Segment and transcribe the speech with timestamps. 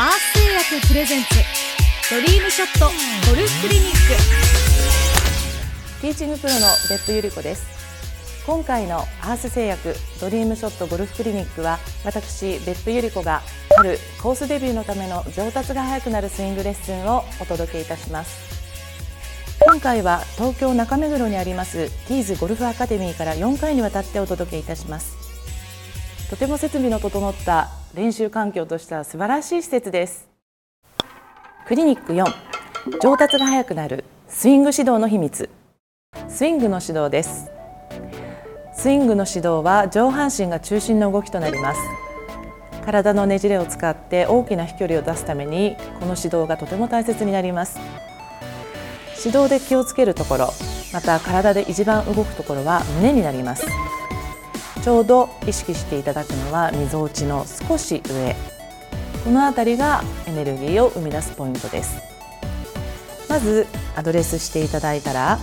[0.00, 1.28] アース製薬プレゼンツ
[2.08, 2.86] ドリームショット
[3.28, 3.96] ゴルフクリニック。
[6.00, 7.66] ティーチングプロの別府由里子です。
[8.46, 13.42] 今回のアース製薬ドリームショットゴルフクリニックは私別府由里子が
[13.74, 18.38] 春コースデビューのための上達が早くなるスイングレッスンをお届けいたします。
[19.58, 25.16] 今回は東京中目黒にありますティーズゴルフアカデミーから4回にわたってお届けいたします。
[26.30, 30.28] とても設備の整った練習環境としては素晴らしい施設です。
[31.66, 32.24] クリニック4
[33.00, 35.50] 上達が早くなるスイング指導の秘密。
[36.28, 37.50] スイングの指導です。
[38.74, 41.80] スイングの指導は上半身が中心の動きとなります。
[42.84, 47.78] 体のねじれを使って大きな飛距離を出すためにこの指導がとても大切になります。
[49.24, 50.48] 指導で気をつけるところ
[50.92, 53.66] また体で一番動くところは胸になります。
[54.82, 58.36] ちょうど意識していただくのは溝落ちの少し上。
[59.24, 61.98] この辺りがエネルギーを生み出すポイントです。
[63.28, 65.38] まずアドレスしていただいたら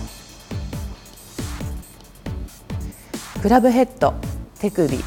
[3.40, 4.14] クラブヘッド
[4.58, 4.98] 手首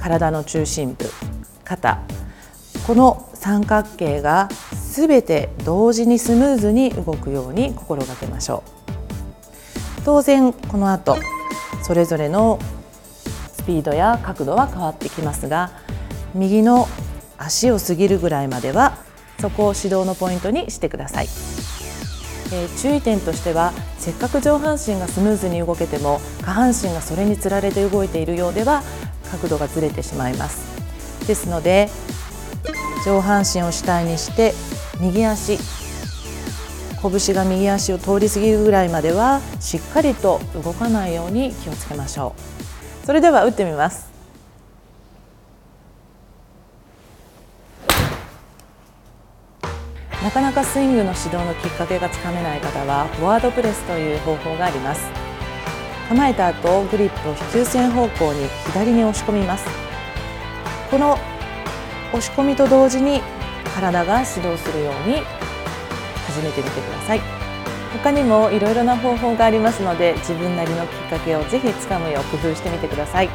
[0.00, 1.06] 体の中心部
[1.64, 2.00] 肩。
[2.86, 10.02] この三角形がすべて同時にスムーズに動くように心がけましょう。
[10.04, 11.16] 当然この後
[11.82, 12.58] それぞれの
[13.62, 15.70] スピードや角度は変わってきますが
[16.34, 16.88] 右の
[17.38, 18.98] 足を過ぎるぐらいまでは
[19.40, 21.26] そこを指導のポイントにしてください、
[22.52, 28.82] えー、注意点としてはせっかく上半身がスムーズに動けても下半身がそれにつられて動いているようでは
[29.30, 31.26] 角度がずれてしまいます。
[31.26, 31.88] ですので
[33.06, 34.52] 上半身を主体にして
[35.00, 35.58] 右足
[37.00, 42.52] 拳が右足を通り過ぎるぐらいまではしっかりと動かないように気をつけましょう。
[43.04, 44.10] それでは打ってみます。
[50.22, 55.02] なかなかスイングの指導のきっかけがつかめない方はフォワードプレスという方法があります。
[56.08, 59.66] 構えた後グリップを飛球線方向に左に押し込みます。
[60.90, 61.18] この
[62.12, 63.20] 押し込みと同時に
[63.74, 65.16] 体が指導するように
[66.26, 67.20] 始めてみてください。
[67.92, 73.28] 他にもいろいろな方法がありますので自分なりのきっかけをぜひつかむよう工夫してみてください。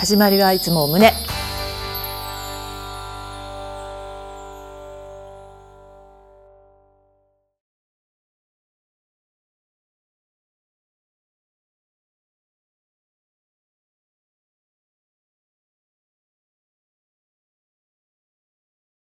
[0.00, 1.35] 始まりはいつも胸。